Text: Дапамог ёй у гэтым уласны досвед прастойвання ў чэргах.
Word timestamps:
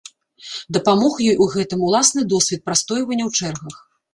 Дапамог 0.77 1.19
ёй 1.31 1.37
у 1.45 1.47
гэтым 1.57 1.85
уласны 1.89 2.25
досвед 2.33 2.61
прастойвання 2.71 3.23
ў 3.29 3.43
чэргах. 3.43 3.75